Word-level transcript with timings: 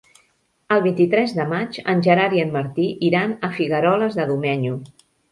El 0.75 0.79
vint-i-tres 0.85 1.33
de 1.39 1.43
maig 1.51 1.75
en 1.93 1.99
Gerard 2.07 2.35
i 2.37 2.41
en 2.43 2.53
Martí 2.55 2.85
iran 3.09 3.35
a 3.49 3.51
Figueroles 3.59 4.17
de 4.21 4.25
Domenyo. 4.31 4.79